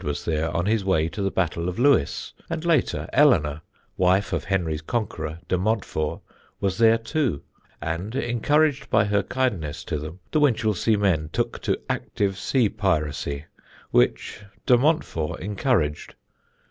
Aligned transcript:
was 0.03 0.25
there 0.25 0.49
on 0.57 0.65
his 0.65 0.83
way 0.83 1.07
to 1.07 1.21
the 1.21 1.29
Battle 1.29 1.69
of 1.69 1.77
Lewes, 1.77 2.33
and 2.49 2.65
later, 2.65 3.07
Eleanor, 3.13 3.61
wife 3.97 4.33
of 4.33 4.45
Henry's 4.45 4.81
conqueror, 4.81 5.37
de 5.47 5.59
Montfort, 5.59 6.21
was 6.59 6.79
there 6.79 6.97
too, 6.97 7.43
and 7.79 8.15
encouraged 8.15 8.89
by 8.89 9.05
her 9.05 9.21
kindness 9.21 9.83
to 9.83 9.99
them 9.99 10.19
the 10.31 10.39
Winchelsea 10.39 10.95
men 10.97 11.29
took 11.31 11.61
to 11.61 11.79
active 11.87 12.35
sea 12.39 12.67
piracy, 12.67 13.45
which 13.91 14.41
de 14.65 14.75
Montfort 14.75 15.39
encouraged. 15.39 16.15